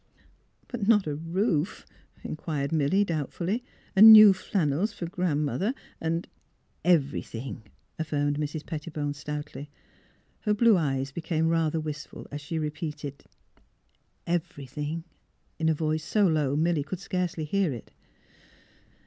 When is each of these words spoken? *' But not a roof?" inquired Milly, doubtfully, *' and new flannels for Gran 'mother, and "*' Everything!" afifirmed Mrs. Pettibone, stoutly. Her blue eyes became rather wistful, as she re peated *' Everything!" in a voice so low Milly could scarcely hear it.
*' 0.35 0.67
But 0.67 0.87
not 0.87 1.05
a 1.05 1.13
roof?" 1.15 1.85
inquired 2.23 2.71
Milly, 2.71 3.05
doubtfully, 3.05 3.63
*' 3.79 3.95
and 3.95 4.11
new 4.11 4.33
flannels 4.33 4.91
for 4.93 5.05
Gran 5.05 5.45
'mother, 5.45 5.75
and 6.01 6.27
"*' 6.67 6.83
Everything!" 6.97 7.61
afifirmed 7.99 8.39
Mrs. 8.39 8.65
Pettibone, 8.65 9.13
stoutly. 9.13 9.69
Her 10.39 10.55
blue 10.55 10.75
eyes 10.75 11.11
became 11.11 11.49
rather 11.49 11.79
wistful, 11.79 12.25
as 12.31 12.41
she 12.41 12.57
re 12.57 12.71
peated 12.71 13.25
*' 13.77 14.25
Everything!" 14.41 15.03
in 15.59 15.69
a 15.69 15.75
voice 15.75 16.03
so 16.03 16.27
low 16.27 16.55
Milly 16.55 16.81
could 16.83 16.99
scarcely 16.99 17.45
hear 17.45 17.71
it. 17.71 17.91